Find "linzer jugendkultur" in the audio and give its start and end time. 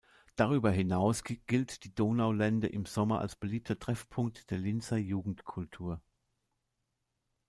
4.57-6.01